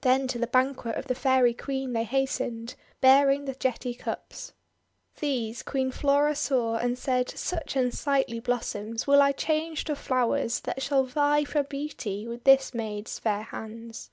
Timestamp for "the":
0.40-0.48, 1.06-1.14, 3.44-3.54